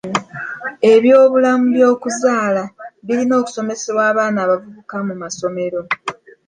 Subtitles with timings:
[0.93, 2.63] Ebyobulamu byokuzaala
[3.05, 5.79] birina okusomesebwa abaana abavubuka mu masomero.